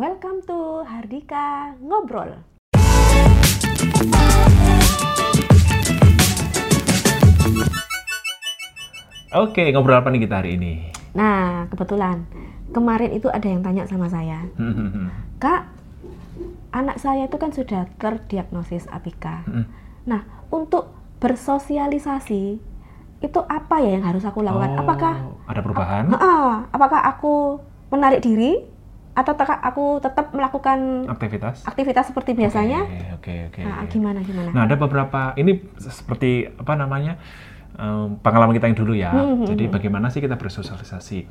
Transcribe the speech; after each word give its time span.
Welcome 0.00 0.40
to 0.48 0.80
Hardika 0.88 1.76
Ngobrol. 1.76 2.40
Oke, 9.36 9.68
ngobrol 9.76 10.00
apa 10.00 10.08
nih 10.08 10.24
kita 10.24 10.40
hari 10.40 10.56
ini? 10.56 10.88
Nah, 11.12 11.68
kebetulan 11.68 12.24
kemarin 12.72 13.12
itu 13.12 13.28
ada 13.28 13.44
yang 13.44 13.60
tanya 13.60 13.84
sama 13.84 14.08
saya, 14.08 14.48
Kak, 15.44 15.68
anak 16.72 16.96
saya 16.96 17.28
itu 17.28 17.36
kan 17.36 17.52
sudah 17.52 17.84
terdiagnosis 18.00 18.88
APK. 18.88 19.52
Nah, 20.08 20.48
untuk 20.48 20.96
bersosialisasi 21.20 22.56
itu 23.20 23.40
apa 23.52 23.84
ya 23.84 24.00
yang 24.00 24.08
harus 24.08 24.24
aku 24.24 24.40
lakukan? 24.40 24.80
Oh, 24.80 24.80
apakah 24.80 25.14
ada 25.44 25.60
perubahan? 25.60 26.08
Heeh, 26.08 26.48
apakah 26.72 27.04
aku 27.04 27.60
menarik 27.92 28.24
diri 28.24 28.79
atau 29.10 29.34
teka- 29.34 29.58
aku 29.60 29.98
tetap 29.98 30.30
melakukan 30.30 31.04
Aktivitas? 31.06 31.66
aktivitas 31.66 32.08
seperti 32.08 32.32
biasanya? 32.32 32.86
Oke, 32.86 32.98
oke, 33.16 33.34
oke. 33.50 33.60
Nah, 33.60 33.82
gimana 33.86 34.18
gimana? 34.22 34.48
Nah, 34.50 34.62
ada 34.64 34.76
beberapa 34.76 35.34
ini 35.34 35.58
seperti 35.76 36.46
apa 36.48 36.74
namanya? 36.74 37.18
em, 37.72 38.18
pengalaman 38.20 38.52
kita 38.52 38.66
yang 38.66 38.76
dulu 38.76 38.92
ya. 38.92 39.08
Hmm, 39.08 39.40
hmm, 39.40 39.46
Jadi 39.46 39.64
hmm. 39.66 39.72
bagaimana 39.72 40.06
sih 40.08 40.20
kita 40.20 40.36
bersosialisasi? 40.36 41.24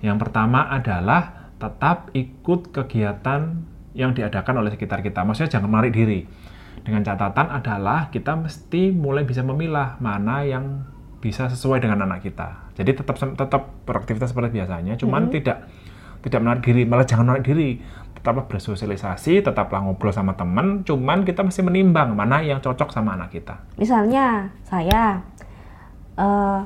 Yang 0.00 0.16
pertama 0.20 0.68
adalah 0.68 1.48
tetap 1.56 2.12
ikut 2.12 2.70
kegiatan 2.70 3.62
yang 3.94 4.12
diadakan 4.12 4.60
oleh 4.60 4.68
sekitar 4.68 5.00
kita. 5.00 5.22
Maksudnya 5.22 5.48
jangan 5.50 5.70
menarik 5.70 5.94
diri. 5.94 6.26
Dengan 6.82 7.00
catatan 7.00 7.48
adalah 7.48 8.10
kita 8.10 8.36
mesti 8.36 8.92
mulai 8.92 9.24
bisa 9.24 9.40
memilah 9.40 9.96
mana 9.96 10.44
yang 10.44 10.84
bisa 11.18 11.48
sesuai 11.48 11.80
dengan 11.80 12.04
anak 12.04 12.20
kita. 12.20 12.68
Jadi 12.76 13.00
tetap 13.00 13.16
tetap 13.16 13.62
beraktivitas 13.82 14.28
seperti 14.28 14.60
biasanya, 14.60 14.98
cuman 14.98 15.30
Hmm. 15.30 15.32
tidak 15.32 15.64
tidak 16.24 16.40
menarik 16.40 16.62
diri, 16.64 16.82
malah 16.88 17.04
jangan 17.04 17.28
menarik 17.28 17.44
diri. 17.44 17.76
Tetaplah 18.16 18.48
bersosialisasi, 18.48 19.44
tetaplah 19.44 19.84
ngobrol 19.84 20.08
sama 20.08 20.32
teman, 20.32 20.80
cuman 20.80 21.28
kita 21.28 21.44
mesti 21.44 21.60
menimbang 21.60 22.16
mana 22.16 22.40
yang 22.40 22.64
cocok 22.64 22.88
sama 22.88 23.20
anak 23.20 23.36
kita. 23.36 23.60
Misalnya 23.76 24.48
saya 24.64 25.20
eh, 26.16 26.60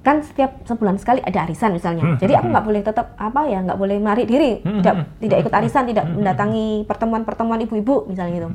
kan 0.00 0.24
setiap 0.24 0.64
sebulan 0.64 0.96
sekali 0.96 1.20
ada 1.20 1.44
arisan 1.44 1.76
misalnya. 1.76 2.08
Hmm, 2.08 2.16
Jadi 2.16 2.32
aku 2.32 2.48
hmm, 2.48 2.54
nggak 2.56 2.64
boleh 2.64 2.80
tetap 2.80 3.12
apa 3.20 3.44
ya 3.44 3.60
nggak 3.60 3.76
boleh 3.76 3.96
menarik 4.00 4.24
diri, 4.24 4.64
Hmm, 4.64 4.80
tidak 4.80 4.94
hmm, 4.96 5.06
tidak 5.20 5.36
ikut 5.44 5.52
arisan, 5.52 5.84
tidak 5.84 6.04
hmm, 6.08 6.14
mendatangi 6.16 6.68
pertemuan-pertemuan 6.88 7.60
ibu-ibu 7.68 8.08
misalnya 8.08 8.32
gitu. 8.40 8.48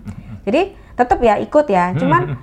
Jadi 0.50 0.62
tetap 0.98 1.22
ya 1.22 1.38
ikut 1.38 1.66
ya, 1.70 1.94
cuman 1.94 2.34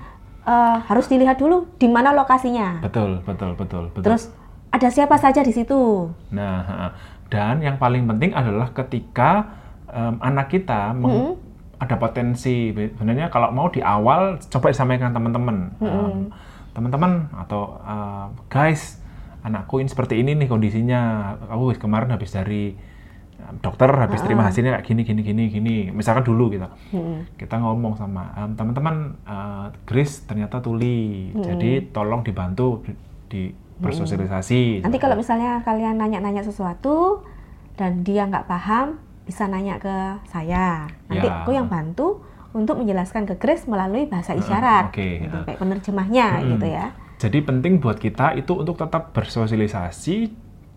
eh, 0.46 0.76
harus 0.86 1.10
dilihat 1.10 1.42
dulu 1.42 1.66
di 1.82 1.90
mana 1.90 2.14
lokasinya. 2.14 2.78
Betul, 2.86 3.26
betul, 3.26 3.58
betul, 3.58 3.90
betul. 3.90 4.06
Terus 4.06 4.30
ada 4.70 4.86
siapa 4.86 5.18
saja 5.18 5.42
di 5.42 5.50
situ. 5.50 6.06
Nah. 6.30 6.94
Dan 7.30 7.62
yang 7.62 7.78
paling 7.78 8.04
penting 8.04 8.34
adalah 8.34 8.74
ketika 8.74 9.54
em, 9.86 10.18
anak 10.20 10.50
kita 10.50 10.90
meng- 10.92 11.38
Mm-mm. 11.38 11.78
ada 11.78 11.96
potensi. 11.96 12.74
Sebenarnya 12.74 13.30
kalau 13.30 13.48
mau 13.50 13.70
di 13.70 13.80
awal 13.80 14.36
coba 14.42 14.68
disampaikan 14.68 15.10
teman-teman, 15.10 15.72
Em, 15.80 16.28
teman-teman 16.70 17.30
atau 17.32 17.80
eh, 17.80 18.26
guys, 18.46 18.98
anakku 19.40 19.80
ini 19.80 19.88
seperti 19.88 20.18
ini 20.18 20.36
nih 20.36 20.46
kondisinya. 20.46 21.00
Aku 21.48 21.72
kemarin 21.74 22.12
habis 22.12 22.30
dari 22.30 22.76
dokter, 23.64 23.88
habis 23.88 24.20
terima 24.20 24.44
hasilnya 24.44 24.76
kayak 24.76 24.84
gini, 24.84 25.02
gini, 25.02 25.20
gini, 25.24 25.42
gini. 25.48 25.76
Misalkan 25.90 26.22
dulu 26.22 26.52
gitu. 26.52 26.68
Mm-mm. 26.92 27.24
kita 27.34 27.56
ngomong 27.56 27.96
sama 27.96 28.34
em, 28.36 28.52
teman-teman 28.52 28.96
eh, 29.24 29.66
Grace 29.86 30.26
ternyata 30.26 30.60
tuli 30.60 31.30
jadi 31.32 31.88
tolong 31.88 32.20
dibantu 32.20 32.84
di, 32.84 32.92
di 33.30 33.42
bersosialisasi 33.82 34.80
Nanti 34.80 34.96
kalau 34.96 35.14
misalnya 35.14 35.60
kalian 35.60 35.96
nanya-nanya 35.96 36.40
sesuatu 36.40 37.24
dan 37.74 38.00
dia 38.00 38.24
nggak 38.24 38.44
paham, 38.44 38.96
bisa 39.22 39.44
nanya 39.44 39.76
ke 39.76 39.94
saya. 40.26 40.84
Nanti 41.06 41.24
Ya. 41.24 41.40
aku 41.40 41.50
yang 41.50 41.66
bantu 41.66 42.20
untuk 42.50 42.76
menjelaskan 42.76 43.24
ke 43.24 43.34
Grace 43.36 43.64
melalui 43.64 44.04
bahasa 44.04 44.34
isyarat, 44.34 44.90
oke, 44.90 45.00
gitu, 45.20 45.32
ya. 45.32 45.44
kayak 45.44 45.58
penerjemahnya 45.58 46.26
Mm-mm. 46.36 46.50
gitu 46.52 46.66
ya. 46.68 46.86
jadi 47.16 47.38
penting 47.40 47.78
buat 47.78 47.96
kita 47.96 48.32
itu 48.34 48.52
untuk 48.54 48.74
tetap 48.74 49.12
bersosialisasi 49.12 50.32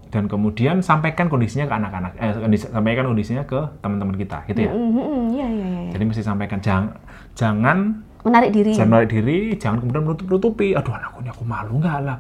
dan 0.07 0.27
kemudian 0.27 0.79
sampaikan 0.79 1.25
kondisinya 1.25 1.65
ke 1.65 1.73
anak-anak 1.73 2.11
eh 2.15 2.35
kondisi- 2.37 2.67
sampaikan 2.67 3.07
kondisinya 3.07 3.43
ke 3.43 3.57
teman-teman 3.79 4.13
kita 4.13 4.45
gitu 4.45 4.59
ya 4.61 4.71
Mm, 4.71 4.85
mm, 4.85 5.01
mm, 5.01 5.23
Iya 5.31 5.47
iya 5.49 5.67
iya. 5.79 5.91
jadi 5.91 6.03
mesti 6.03 6.21
sampaikan 6.21 6.59
jangan 6.59 6.93
jangan 7.33 7.77
Menarik 8.21 8.51
diri. 8.51 8.71
jangan 8.71 8.89
menarik 8.93 9.09
diri 9.11 9.39
jangan 9.57 9.77
kemudian 9.81 10.03
menutup-nutupi 10.03 10.67
aduh 10.73 10.93
anakku 10.93 11.17
ini 11.17 11.29
aku 11.31 11.43
malu 11.43 11.73
nggak 11.75 11.97
lah 12.03 12.17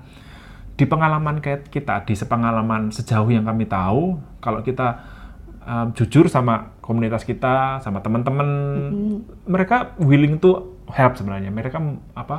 di 0.73 0.85
pengalaman 0.89 1.37
kita 1.43 2.01
di 2.03 2.17
sepengalaman 2.17 2.89
sejauh 2.89 3.29
yang 3.29 3.45
kami 3.45 3.69
tahu 3.69 4.17
kalau 4.41 4.65
kita 4.65 5.05
um, 5.61 5.93
jujur 5.93 6.25
sama 6.25 6.73
komunitas 6.81 7.23
kita 7.23 7.79
sama 7.79 8.01
teman-teman 8.01 8.47
mereka 9.45 9.93
willing 10.01 10.41
to 10.41 10.75
help 10.91 11.13
sebenarnya. 11.15 11.53
Mereka 11.53 11.77
apa 12.17 12.37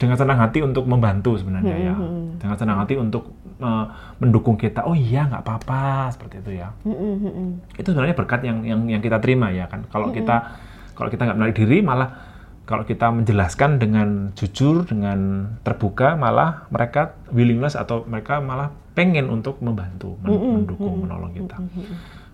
dengan 0.00 0.16
senang 0.16 0.38
hati 0.40 0.64
untuk 0.64 0.88
membantu 0.88 1.36
sebenarnya 1.36 1.76
ya. 1.76 1.94
Dengan 2.40 2.56
senang 2.56 2.78
hati 2.80 2.96
untuk 2.96 3.36
uh, 3.60 4.16
mendukung 4.18 4.56
kita. 4.56 4.88
Oh 4.88 4.96
iya 4.96 5.28
nggak 5.28 5.44
apa-apa 5.44 6.10
seperti 6.16 6.40
itu 6.40 6.50
ya. 6.64 6.72
Mm, 6.82 6.96
mm, 6.96 7.16
mm, 7.16 7.32
mm. 7.32 7.50
itu 7.76 7.88
sebenarnya 7.92 8.16
berkat 8.16 8.40
yang 8.42 8.58
yang 8.64 8.80
yang 8.88 9.02
kita 9.02 9.20
terima 9.20 9.52
ya 9.52 9.68
kan. 9.68 9.84
Kalau 9.92 10.08
kita 10.10 10.56
kalau 10.96 11.08
kita 11.12 11.28
nggak 11.28 11.38
menarik 11.38 11.56
diri 11.56 11.78
malah 11.84 12.29
kalau 12.70 12.86
kita 12.86 13.10
menjelaskan 13.10 13.82
dengan 13.82 14.30
jujur 14.38 14.86
dengan 14.86 15.50
terbuka 15.66 16.14
malah 16.14 16.70
mereka 16.70 17.18
willingness 17.34 17.74
atau 17.74 18.06
mereka 18.06 18.38
malah 18.38 18.70
pengen 18.94 19.26
untuk 19.26 19.58
membantu 19.58 20.14
men- 20.22 20.62
mendukung 20.62 21.02
menolong 21.02 21.34
kita. 21.34 21.58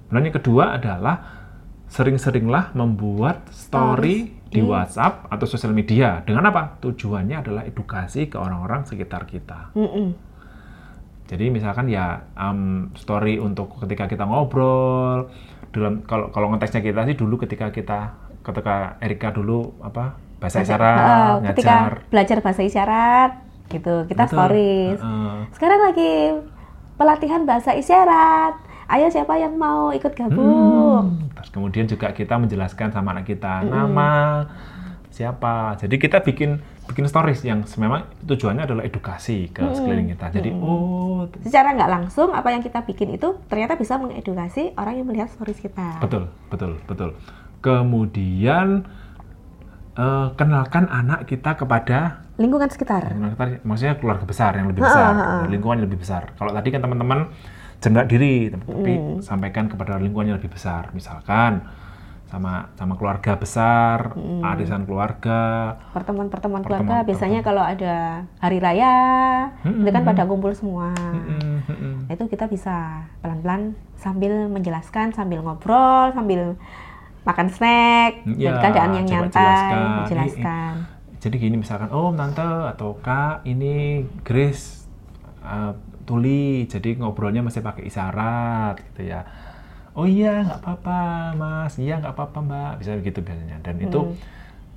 Kemudian 0.06 0.24
yang 0.28 0.36
kedua 0.36 0.64
adalah 0.76 1.16
sering-seringlah 1.88 2.76
membuat 2.76 3.48
story 3.48 4.36
di 4.52 4.60
WhatsApp 4.60 5.24
atau 5.32 5.47
sosial 5.48 5.72
media. 5.72 6.20
Dengan 6.20 6.53
apa? 6.53 6.76
Tujuannya 6.84 7.41
adalah 7.41 7.62
edukasi 7.64 8.28
ke 8.28 8.36
orang-orang 8.36 8.84
sekitar 8.84 9.24
kita. 9.24 9.72
Jadi 11.26 11.50
misalkan 11.50 11.88
ya 11.91 12.28
um, 12.38 12.92
story 12.94 13.41
untuk 13.41 13.72
ketika 13.82 14.06
kita 14.06 14.28
ngobrol 14.28 15.26
dalam 15.74 16.04
kalau 16.06 16.30
kalau 16.30 16.53
konteksnya 16.54 16.84
kita 16.84 17.03
sih 17.08 17.16
dulu 17.18 17.34
ketika 17.42 17.74
kita 17.74 18.14
ketika 18.47 18.94
Erika 19.03 19.34
dulu 19.34 19.74
apa 19.82 20.14
bahasa 20.36 20.60
isyarat 20.60 20.97
eh, 20.97 21.34
ketika 21.52 21.72
ngajar 21.72 21.92
belajar 22.12 22.38
bahasa 22.44 22.62
isyarat 22.62 23.30
gitu, 23.66 23.94
kita 24.06 24.24
Betul. 24.28 24.34
stories. 24.36 24.98
Heeh. 25.02 25.36
Sekarang 25.56 25.80
lagi 25.82 26.12
pelatihan 26.94 27.42
bahasa 27.42 27.74
isyarat. 27.74 28.54
Ayo 28.86 29.10
siapa 29.10 29.34
yang 29.34 29.58
mau 29.58 29.91
ikut 29.91 30.14
gabung? 30.14 31.19
Hmm, 31.19 31.34
Terus 31.34 31.50
kemudian 31.50 31.91
juga 31.91 32.14
kita 32.14 32.38
menjelaskan 32.38 32.94
sama 32.94 33.10
anak 33.10 33.26
kita 33.26 33.66
nama 33.66 34.47
siapa. 35.10 35.74
Jadi 35.82 35.98
kita 35.98 36.22
bikin 36.22 36.62
bikin 36.86 37.10
stories 37.10 37.42
yang 37.42 37.66
memang 37.82 38.06
tujuannya 38.22 38.62
adalah 38.62 38.86
edukasi 38.86 39.50
ke 39.50 39.66
sekeliling 39.74 40.14
kita. 40.14 40.30
Jadi 40.30 40.54
oh 40.54 41.26
Secara 41.42 41.74
nggak 41.74 41.91
langsung 41.91 42.30
apa 42.30 42.54
yang 42.54 42.62
kita 42.62 42.86
bikin 42.86 43.18
itu 43.18 43.34
ternyata 43.50 43.74
bisa 43.74 43.98
mengedukasi 43.98 44.78
orang 44.78 45.03
yang 45.03 45.06
melihat 45.10 45.26
stories 45.34 45.58
kita. 45.58 45.98
betul 45.98 46.30
betul 46.47 46.78
betul. 46.86 47.10
Kemudian 47.58 48.86
eh, 49.96 50.26
kenalkan 50.36 50.84
anak 50.86 51.24
kita 51.24 51.56
kepada 51.56 52.20
Lingkungan 52.36 52.68
sekitar. 52.68 53.08
lingkungan 53.08 53.32
kita, 53.32 53.44
maksudnya 53.64 53.94
keluarga 53.96 54.28
besar 54.28 54.52
yang 54.54 54.68
lebih 54.68 54.84
besar, 54.84 55.12
lingkungan 55.48 55.80
yang 55.80 55.86
lebih 55.88 56.04
besar. 56.04 56.36
Kalau 56.36 56.52
tadi 56.52 56.68
kan 56.68 56.84
teman-teman 56.84 57.32
jendak 57.80 58.06
diri, 58.06 58.52
tapi 58.52 58.92
sampaikan 59.20 59.72
kepada 59.72 59.96
lingkungan 59.96 60.32
yang 60.32 60.38
lebih 60.38 60.52
besar. 60.52 60.92
Misalkan 60.92 61.64
sama 62.26 62.68
sama 62.74 62.98
keluarga 62.98 63.38
besar, 63.38 64.12
arisan 64.44 64.82
keluarga, 64.82 65.78
Pertemuan-pertemuan 65.94 66.60
Pertemuan- 66.60 66.84
keluarga 66.84 67.06
biasanya 67.06 67.40
kalau 67.40 67.62
ada 67.62 67.94
hari 68.36 68.58
raya 68.58 68.94
itu 69.62 69.88
kan 69.88 70.02
pada 70.04 70.26
kumpul 70.26 70.52
semua. 70.52 70.90
Mm, 70.92 71.22
mm, 71.22 71.58
mm. 71.72 71.96
Nah, 72.04 72.12
itu 72.12 72.24
kita 72.26 72.50
bisa 72.50 73.00
pelan-pelan 73.22 73.72
sambil 73.96 74.50
menjelaskan, 74.50 75.14
sambil 75.14 75.40
ngobrol, 75.40 76.12
sambil 76.12 76.59
makan 77.26 77.48
snack, 77.50 78.22
Ya, 78.38 78.54
dan 78.54 78.70
keadaan 78.70 78.90
yang 78.94 79.06
nyantai, 79.06 80.06
jelaskan. 80.06 80.72
Jadi 81.18 81.34
gini 81.42 81.56
misalkan, 81.58 81.90
oh 81.90 82.14
tante 82.14 82.46
atau 82.70 82.94
kak 83.02 83.42
ini 83.42 84.06
Grace 84.22 84.86
uh, 85.42 85.74
tuli, 86.06 86.70
jadi 86.70 86.94
ngobrolnya 87.02 87.42
mesti 87.42 87.58
pakai 87.58 87.90
isyarat 87.90 88.78
gitu 88.92 89.10
ya. 89.10 89.26
Oh 89.96 90.06
iya 90.06 90.44
nggak 90.46 90.60
apa-apa 90.62 90.98
mas, 91.34 91.74
iya 91.82 91.98
nggak 91.98 92.14
apa-apa 92.14 92.38
mbak, 92.46 92.72
bisa 92.78 92.94
begitu 92.94 93.26
biasanya. 93.26 93.58
Dan 93.64 93.82
itu 93.82 94.00
Hmm. 94.06 94.14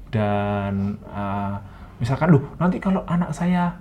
dan 0.09 0.73
uh, 1.05 1.53
misalkan, 2.01 2.33
duh 2.33 2.41
nanti 2.57 2.81
kalau 2.81 3.05
anak 3.05 3.29
saya 3.29 3.77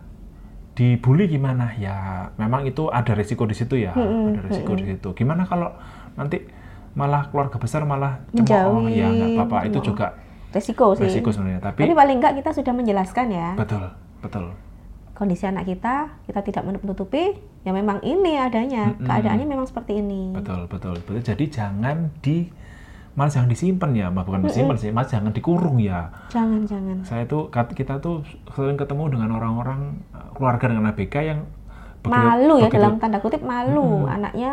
dibully 0.77 1.25
gimana 1.25 1.73
ya? 1.81 2.29
Memang 2.37 2.69
itu 2.69 2.93
ada 2.93 3.17
resiko 3.17 3.49
di 3.49 3.57
situ 3.57 3.81
ya, 3.81 3.97
Hmm, 3.97 4.37
ada 4.37 4.45
resiko 4.45 4.77
di 4.77 4.85
situ. 4.93 5.09
Gimana 5.17 5.49
kalau 5.49 5.73
nanti 6.21 6.43
malah 6.99 7.31
keluarga 7.31 7.55
besar 7.57 7.87
malah 7.87 8.27
cemooh? 8.29 8.91
Ya 8.91 9.07
nggak 9.07 9.39
apa-apa, 9.39 9.59
itu 9.65 9.79
juga 9.81 10.19
Resiko 10.49 10.93
sih. 10.93 11.07
resiko 11.07 11.31
sebenarnya. 11.31 11.63
Tapi 11.63 11.85
Tapi 11.85 11.95
paling 11.95 12.17
enggak 12.19 12.35
kita 12.35 12.51
sudah 12.51 12.73
menjelaskan 12.73 13.27
ya. 13.31 13.49
betul, 13.55 13.85
betul. 14.19 14.47
kondisi 15.13 15.45
anak 15.45 15.67
kita, 15.67 16.15
kita 16.25 16.41
tidak 16.41 16.63
menutupi, 16.63 17.35
ya 17.61 17.75
memang 17.75 17.99
ini 18.03 18.39
adanya, 18.39 18.95
Mm-mm. 18.95 19.03
keadaannya 19.03 19.47
memang 19.47 19.67
seperti 19.67 19.99
ini. 19.99 20.31
Betul, 20.31 20.67
betul, 20.67 20.95
betul. 20.97 21.19
Jadi 21.21 21.45
jangan 21.49 22.15
di 22.19 22.47
malah 23.13 23.27
jangan 23.27 23.51
disimpan 23.51 23.91
ya, 23.93 24.07
Mbak. 24.09 24.23
bukan 24.23 24.41
disimpan 24.47 24.79
sih, 24.79 24.95
malah 24.95 25.11
jangan 25.11 25.35
dikurung 25.35 25.83
ya. 25.83 26.07
Jangan, 26.31 26.63
jangan. 26.65 27.03
Saya 27.03 27.27
tuh 27.27 27.51
kita 27.51 27.99
tuh 27.99 28.23
sering 28.49 28.79
ketemu 28.79 29.11
dengan 29.11 29.35
orang-orang 29.35 29.99
eh, 30.15 30.29
keluarga 30.39 30.71
dengan 30.71 30.87
ABK 30.87 31.15
yang 31.19 31.41
begitu- 31.99 32.15
Malu 32.15 32.55
ya 32.55 32.71
begitu, 32.71 32.77
dalam 32.79 32.95
tanda 32.97 33.19
kutip 33.19 33.43
malu 33.43 34.07
Mm-mm. 34.07 34.15
anaknya. 34.15 34.53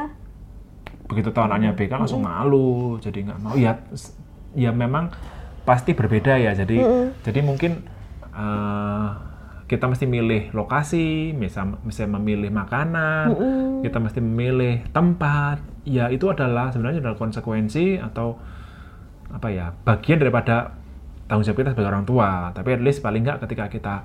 Begitu 1.05 1.29
tahu 1.29 1.45
anaknya 1.45 1.73
ABK 1.77 1.93
langsung 2.01 2.25
malu, 2.25 2.97
jadi 2.97 3.29
nggak 3.29 3.39
mau. 3.41 3.53
Ya, 3.53 3.77
ya 4.57 4.71
memang 4.73 5.13
pasti 5.65 5.93
berbeda 5.93 6.37
ya. 6.37 6.53
Jadi 6.53 6.81
Mm-mm. 6.81 7.21
jadi 7.25 7.39
mungkin 7.45 7.85
eh, 8.33 9.07
kita 9.65 9.89
mesti 9.89 10.05
milih 10.05 10.53
lokasi, 10.53 11.33
misal 11.33 11.77
mesti 11.81 12.05
memilih 12.05 12.53
makanan, 12.53 13.33
Mm-mm. 13.33 13.81
kita 13.81 13.97
mesti 13.97 14.19
memilih 14.21 14.85
tempat. 14.93 15.61
Ya 15.85 16.09
itu 16.09 16.29
adalah 16.29 16.69
sebenarnya 16.73 17.01
adalah 17.01 17.17
konsekuensi 17.17 18.01
atau 18.01 18.37
apa 19.29 19.49
ya 19.49 19.73
bagian 19.83 20.21
daripada 20.21 20.77
tanggung 21.25 21.45
jawab 21.45 21.57
kita 21.65 21.69
sebagai 21.73 21.89
orang 21.93 22.05
tua. 22.05 22.49
Tapi 22.53 22.69
at 22.77 22.81
least 22.81 23.01
paling 23.05 23.25
nggak 23.25 23.41
ketika 23.45 23.65
kita 23.69 23.95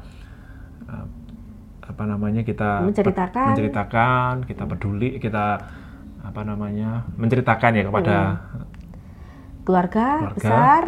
eh, 0.89 1.07
apa 1.91 2.03
namanya 2.07 2.47
kita 2.47 2.87
Menceritakan. 2.87 3.47
menceritakan, 3.53 4.33
kita 4.47 4.63
peduli, 4.65 5.19
kita 5.19 5.59
apa 6.21 6.41
namanya 6.43 7.09
menceritakan 7.15 7.73
ya 7.73 7.85
kepada 7.85 8.17
Keluarga, 9.61 10.07
Keluarga. 10.19 10.35
besar. 10.35 10.83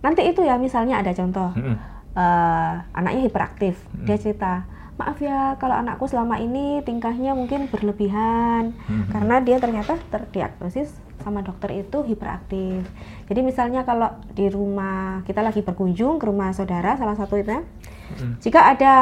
Nanti 0.00 0.22
itu 0.24 0.40
ya 0.40 0.56
misalnya 0.56 0.98
ada 0.98 1.12
contoh. 1.12 1.52
Mm-mm. 1.52 1.76
eh, 2.10 2.72
anaknya 2.90 3.22
hiperaktif. 3.22 3.78
Dia 4.02 4.16
cerita, 4.16 4.66
maaf 4.96 5.16
ya 5.16 5.54
kalau 5.56 5.72
anakku 5.74 6.04
selama 6.04 6.36
ini 6.36 6.82
tingkahnya 6.82 7.32
mungkin 7.32 7.70
berlebihan 7.70 8.74
Mhm. 8.74 9.08
karena 9.08 9.34
dia 9.38 9.56
ternyata 9.56 9.94
terdiagnosis 10.10 10.90
sama 11.20 11.40
dokter 11.40 11.70
itu 11.76 12.02
hiperaktif. 12.02 12.82
Jadi 13.28 13.40
misalnya 13.40 13.84
kalau 13.84 14.10
di 14.32 14.48
rumah 14.48 15.22
kita 15.22 15.38
lagi 15.38 15.60
berkunjung 15.60 16.16
ke 16.16 16.26
rumah 16.26 16.50
saudara 16.50 16.96
salah 16.96 17.14
satu 17.14 17.36
itu, 17.36 17.52
Mm-mm. 17.52 18.40
jika 18.40 18.74
ada 18.74 18.94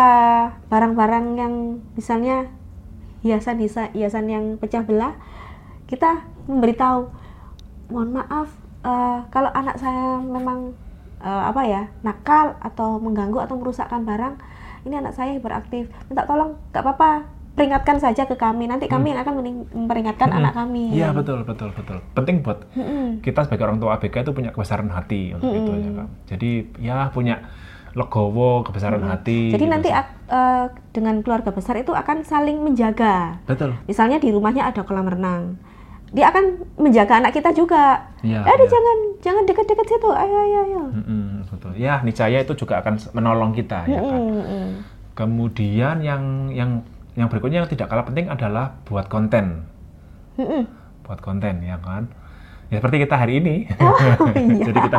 barang-barang 0.67 1.27
yang 1.35 1.55
misalnya 1.95 2.51
hiasan 3.23 3.57
hiasan 3.95 4.25
yang 4.27 4.45
pecah 4.59 4.83
belah, 4.83 5.15
kita 5.89 6.23
memberitahu, 6.47 7.09
mohon 7.89 8.11
maaf 8.13 8.49
eh, 8.85 9.19
kalau 9.33 9.51
anak 9.57 9.81
saya 9.81 10.21
memang 10.21 10.77
eh, 11.25 11.43
apa 11.49 11.63
ya 11.65 11.83
nakal 12.05 12.55
atau 12.61 13.01
mengganggu 13.01 13.41
atau 13.43 13.57
merusakkan 13.57 14.05
barang, 14.05 14.37
ini 14.85 14.95
anak 15.01 15.17
saya 15.17 15.35
hiperaktif, 15.35 15.89
minta 16.07 16.29
tolong, 16.29 16.55
nggak 16.71 16.85
apa-apa, 16.85 17.11
peringatkan 17.59 17.99
saja 17.99 18.23
ke 18.23 18.39
kami, 18.39 18.71
nanti 18.71 18.87
kami 18.87 19.11
yang 19.11 19.27
akan 19.27 19.43
memperingatkan 19.75 20.31
anak 20.31 20.55
kami. 20.55 20.95
Iya 20.95 21.11
betul 21.11 21.43
betul 21.43 21.75
betul. 21.75 21.99
Penting 22.15 22.47
buat 22.47 22.63
Mm-mm. 22.79 23.19
kita 23.19 23.43
sebagai 23.43 23.67
orang 23.67 23.83
tua 23.83 23.99
ABK 23.99 24.23
itu 24.23 24.31
punya 24.31 24.55
kebesaran 24.55 24.87
hati 24.95 25.35
untuk 25.35 25.51
itu 25.51 25.73
ya 25.75 25.91
Kak. 25.91 26.09
Jadi 26.31 26.51
ya 26.79 26.97
punya 27.11 27.43
legowo 27.99 28.63
kebesaran 28.63 29.03
hati. 29.11 29.51
Jadi 29.51 29.67
gitu 29.67 29.75
nanti 29.75 29.91
eh, 29.91 30.65
dengan 30.95 31.19
keluarga 31.27 31.51
besar 31.51 31.75
itu 31.83 31.91
akan 31.91 32.23
saling 32.23 32.63
menjaga. 32.63 33.43
betul. 33.43 33.75
Misalnya 33.91 34.23
di 34.23 34.31
rumahnya 34.31 34.71
ada 34.71 34.87
kolam 34.87 35.11
renang, 35.11 35.59
dia 36.13 36.33
akan 36.33 36.45
menjaga 36.81 37.21
anak 37.21 37.37
kita 37.37 37.53
juga. 37.53 38.09
Iya. 38.25 38.43
Eh, 38.45 38.57
iya. 38.57 38.67
jangan 38.67 38.99
jangan 39.21 39.43
dekat-dekat 39.45 39.87
situ. 39.87 40.09
Ayo 40.09 40.37
ayo 40.37 40.59
ayo. 40.65 40.83
Mm-mm, 40.95 41.45
betul. 41.49 41.73
Ya 41.77 42.01
niscaya 42.01 42.41
itu 42.41 42.55
juga 42.57 42.81
akan 42.81 42.97
menolong 43.13 43.53
kita 43.53 43.85
ya 43.85 44.01
kan. 44.01 44.21
Mm-mm. 44.21 44.67
Kemudian 45.13 46.01
yang 46.01 46.53
yang 46.55 46.87
yang 47.19 47.27
berikutnya 47.27 47.67
yang 47.67 47.71
tidak 47.71 47.91
kalah 47.91 48.07
penting 48.07 48.31
adalah 48.31 48.79
buat 48.87 49.11
konten. 49.11 49.69
Mm-mm. 50.39 50.63
buat 51.03 51.19
konten 51.19 51.67
ya 51.67 51.81
kan 51.83 52.07
ya 52.71 52.79
seperti 52.79 53.03
kita 53.03 53.17
hari 53.19 53.43
ini 53.43 53.67
iya. 53.67 54.15
jadi 54.71 54.79
kita 54.87 54.99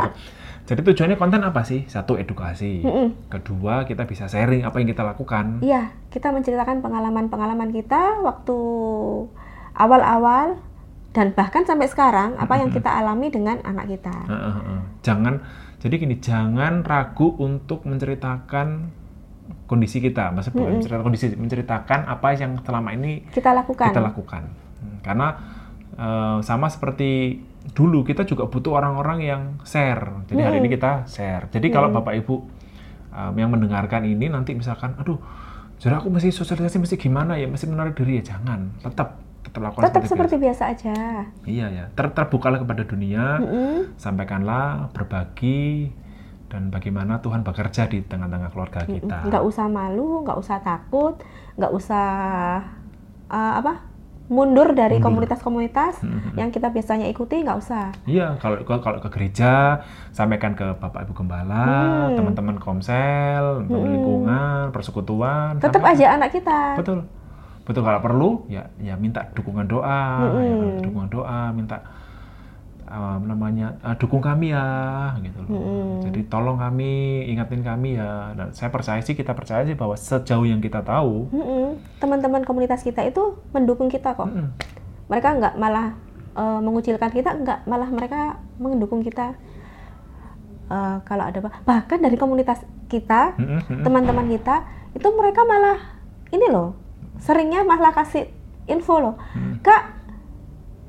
jadi 0.68 0.82
tujuannya 0.86 1.18
konten 1.18 1.42
apa 1.42 1.64
sih 1.64 1.88
satu 1.88 2.20
edukasi 2.20 2.84
Mm-mm. 2.84 3.32
kedua 3.32 3.88
kita 3.88 4.04
bisa 4.04 4.28
sharing 4.28 4.68
apa 4.68 4.84
yang 4.84 4.90
kita 4.92 5.06
lakukan 5.06 5.64
Iya, 5.64 5.96
kita 6.12 6.36
menceritakan 6.36 6.84
pengalaman-pengalaman 6.84 7.72
kita 7.72 8.20
waktu 8.26 8.58
awal-awal 9.80 10.60
dan 11.10 11.34
bahkan 11.34 11.66
sampai 11.66 11.90
sekarang 11.90 12.38
apa 12.38 12.54
yang 12.62 12.70
kita 12.70 12.90
alami 12.90 13.34
dengan 13.34 13.58
anak 13.66 13.90
kita. 13.90 14.14
Jangan 15.02 15.42
jadi 15.80 15.96
gini 15.96 16.16
jangan 16.22 16.86
ragu 16.86 17.34
untuk 17.40 17.88
menceritakan 17.88 18.92
kondisi 19.66 20.04
kita. 20.04 20.30
Maksudnya 20.30 20.58
bukan 20.60 20.72
menceritakan 20.78 21.04
kondisi 21.06 21.26
menceritakan 21.34 22.00
apa 22.06 22.28
yang 22.38 22.52
selama 22.62 22.90
ini 22.94 23.26
Kita 23.34 23.56
lakukan. 23.56 23.90
kita 23.90 24.04
lakukan. 24.04 24.44
Hmm, 24.80 24.98
karena 25.02 25.28
eh, 25.98 26.38
sama 26.46 26.70
seperti 26.70 27.42
dulu 27.74 28.06
kita 28.06 28.26
juga 28.26 28.46
butuh 28.46 28.78
orang-orang 28.78 29.20
yang 29.26 29.42
share. 29.66 30.26
Jadi 30.30 30.42
hari 30.42 30.58
ini 30.62 30.70
kita 30.70 31.06
share. 31.10 31.50
Jadi 31.50 31.68
kalau 31.74 31.90
bapak 31.94 32.18
ibu 32.18 32.46
um, 33.14 33.34
yang 33.36 33.52
mendengarkan 33.52 34.06
ini 34.06 34.32
nanti 34.32 34.56
misalkan 34.56 34.96
aduh 34.98 35.20
jadi 35.80 35.96
aku 35.96 36.12
mesti 36.12 36.34
sosialisasi 36.34 36.76
mesti 36.82 36.96
gimana 37.00 37.40
ya? 37.40 37.48
Mesti 37.48 37.66
menarik 37.72 37.96
diri 37.96 38.20
ya? 38.20 38.36
Jangan 38.36 38.84
tetap 38.84 39.29
tetap 39.50 39.62
lakukan 39.64 39.84
Tetap 39.84 40.02
seperti 40.04 40.12
seperti 40.12 40.36
biasa. 40.38 40.64
biasa 40.64 40.64
aja. 40.72 40.98
iya 41.44 41.68
ya 41.68 41.86
ter 41.90 42.06
terbukalah 42.08 42.60
kepada 42.60 42.84
dunia 42.84 43.26
Mm-mm. 43.38 43.98
sampaikanlah 43.98 44.94
berbagi 44.94 45.90
dan 46.48 46.70
bagaimana 46.70 47.18
Tuhan 47.18 47.42
bekerja 47.42 47.86
di 47.86 48.02
tengah-tengah 48.02 48.50
keluarga 48.50 48.82
kita 48.84 49.22
Nggak 49.24 49.44
usah 49.44 49.66
malu, 49.66 50.22
nggak 50.24 50.34
usah 50.36 50.58
takut, 50.60 51.18
nggak 51.56 51.72
usah 51.72 52.10
eh, 53.28 53.54
apa 53.56 53.86
mundur 54.28 54.72
dari 54.72 54.98
komunitas-komunitas 55.00 56.02
Mm-mm. 56.02 56.34
yang 56.36 56.50
kita 56.50 56.70
biasanya 56.70 57.06
ikuti, 57.06 57.42
nggak 57.42 57.58
usah. 57.58 57.90
Iya, 58.06 58.38
kalau 58.38 58.62
kalau 58.62 58.98
ke 59.00 59.10
gereja 59.10 59.82
sampaikan 60.10 60.54
ke 60.54 60.70
Bapak 60.72 61.02
Ibu 61.04 61.14
Gembala, 61.16 61.66
Hmm. 62.06 62.14
teman-teman 62.14 62.58
komsel, 62.58 63.66
teman 63.66 63.90
lingkungan, 63.90 64.70
persekutuan. 64.70 65.58
Tetap 65.58 65.82
sampaikan. 65.82 65.98
aja 65.98 66.06
anak 66.14 66.30
kita. 66.32 66.78
Betul. 66.78 67.10
Betul 67.70 67.86
kalau 67.86 68.02
perlu 68.02 68.30
ya 68.50 68.66
ya 68.82 68.98
minta 68.98 69.30
dukungan 69.38 69.70
doa, 69.70 70.02
ya 70.42 70.56
kan? 70.58 70.66
Mm-mm. 70.74 70.82
dukungan 70.82 71.10
doa, 71.14 71.42
minta 71.54 71.78
um, 72.90 73.30
namanya 73.30 73.78
"Ah, 73.86 73.94
dukung 73.94 74.26
kami 74.26 74.50
ya 74.50 74.66
gitu 75.22 75.38
loh. 75.46 75.54
Mm-mm. 75.54 76.10
Jadi 76.10 76.26
tolong 76.26 76.58
kami, 76.58 77.30
ingatin 77.30 77.62
kami 77.62 78.02
ya. 78.02 78.34
Dan 78.34 78.50
saya 78.58 78.74
percaya 78.74 78.98
sih 79.06 79.14
kita 79.14 79.38
percaya 79.38 79.62
sih 79.62 79.78
bahwa 79.78 79.94
sejauh 79.94 80.50
yang 80.50 80.58
kita 80.58 80.82
tahu, 80.82 81.30
Mm-mm. 81.30 81.78
Teman-teman 82.02 82.42
komunitas 82.42 82.82
kita 82.82 83.06
itu 83.06 83.38
mendukung 83.54 83.94
kita 83.94 84.18
kok. 84.18 84.26
mm-mm, 84.26 84.50
mereka 85.06 85.38
nggak 85.38 85.54
malah 85.62 85.94
eh, 86.34 86.60
mengucilkan 86.66 87.14
kita 87.14 87.38
nggak 87.38 87.70
malah 87.70 87.90
mereka 87.94 88.42
mendukung 88.58 89.06
kita 89.06 89.38
Eh, 90.70 90.98
kalau 91.02 91.26
ada 91.26 91.42
bahkan 91.66 91.98
dari 91.98 92.14
komunitas 92.14 92.62
kita 92.86 93.34
mm-mm, 93.42 93.58
mm-mm. 93.66 93.82
teman-teman 93.82 94.30
kita 94.30 94.62
itu 94.94 95.08
mereka 95.18 95.42
malah 95.42 95.98
ini 96.30 96.46
loh 96.46 96.78
seringnya 97.20 97.62
malah 97.62 97.92
kasih 97.92 98.28
info 98.66 98.98
loh. 98.98 99.16
Mm. 99.32 99.60
kak 99.60 99.84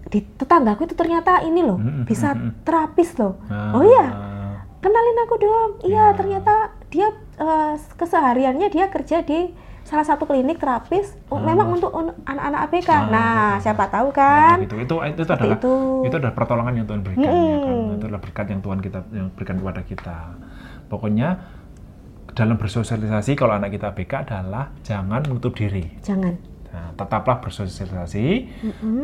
di 0.07 0.27
tetanggaku 0.33 0.85
itu 0.85 0.95
ternyata 0.95 1.39
ini 1.41 1.61
loh 1.61 1.77
Mm-mm, 1.77 2.03
bisa 2.03 2.33
mm-mm. 2.33 2.63
terapis 2.63 3.15
loh. 3.15 3.39
Ah, 3.47 3.73
oh 3.73 3.83
iya 3.83 4.07
kenalin 4.79 5.19
aku 5.21 5.35
dong. 5.39 5.71
Iya 5.83 6.05
Ya. 6.05 6.17
ternyata 6.17 6.55
dia 6.89 7.09
eh, 7.37 7.73
kesehariannya 7.95 8.69
dia 8.69 8.89
kerja 8.89 9.21
di 9.21 9.53
salah 9.81 10.03
satu 10.03 10.25
klinik 10.25 10.57
terapis. 10.57 11.15
Oh, 11.27 11.39
memang 11.39 11.73
untuk 11.73 11.91
un- 11.91 12.17
anak-anak 12.23 12.61
ABK 12.65 12.89
Ah, 12.89 13.01
nah 13.07 13.35
siapa 13.57 13.87
tahu 13.87 14.09
Nah, 14.09 14.15
kan? 14.15 14.57
gitu. 14.61 14.77
itu 14.79 14.95
itu 14.97 15.21
Seperti 15.21 15.47
adalah 15.47 15.59
itu. 15.59 15.75
itu 16.05 16.15
adalah 16.17 16.35
pertolongan 16.35 16.75
yang 16.75 16.87
Tuhan 16.87 17.01
berikan 17.01 17.27
ya 17.27 17.57
kan? 17.57 17.77
Itu 17.93 18.05
adalah 18.05 18.21
berkat 18.21 18.47
yang 18.49 18.61
Tuhan 18.61 18.79
kita 18.81 18.99
yang 19.11 19.29
berikan 19.31 19.57
kepada 19.59 19.81
kita. 19.83 20.19
Pokoknya 20.87 21.29
dalam 22.41 22.57
bersosialisasi 22.57 23.37
kalau 23.37 23.53
anak 23.53 23.77
kita 23.77 23.93
BK 23.93 24.25
adalah 24.25 24.73
jangan 24.81 25.21
menutup 25.29 25.53
diri. 25.53 25.85
Jangan. 26.01 26.33
Nah, 26.73 26.97
tetaplah 26.97 27.37
bersosialisasi 27.45 28.27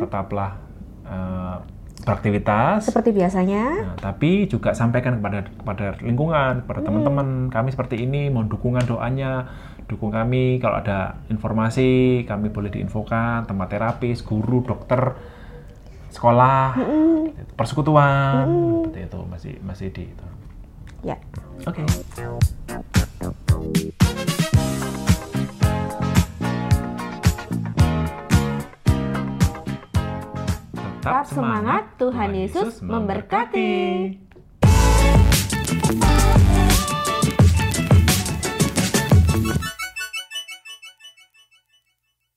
tetaplah 0.00 0.56
eh, 1.04 1.56
beraktivitas. 2.00 2.88
Seperti 2.88 3.12
biasanya. 3.12 3.92
Nah, 3.92 3.96
tapi 4.00 4.48
juga 4.48 4.72
sampaikan 4.72 5.20
kepada 5.20 5.44
kepada 5.52 5.86
lingkungan, 6.00 6.64
kepada 6.64 6.80
teman-teman 6.80 7.52
kami 7.52 7.68
seperti 7.76 8.08
ini, 8.08 8.32
mohon 8.32 8.48
dukungan 8.48 8.88
doanya, 8.88 9.52
dukung 9.84 10.16
kami. 10.16 10.56
Kalau 10.56 10.80
ada 10.80 11.20
informasi 11.28 12.24
kami 12.24 12.48
boleh 12.48 12.72
diinfokan 12.72 13.44
tempat 13.44 13.68
terapis, 13.68 14.24
guru, 14.24 14.64
dokter, 14.64 15.12
sekolah, 16.08 16.72
persekutuan, 17.52 18.48
seperti 18.88 19.00
itu 19.04 19.20
masih 19.28 19.54
masih 19.60 19.86
di 19.92 20.04
itu. 20.08 20.26
ya. 21.04 21.16
Oke. 21.68 21.84
Tetap 31.06 31.26
semangat, 31.30 31.86
Tuhan 32.02 32.34
Yesus 32.34 32.82
memberkati. 32.82 34.25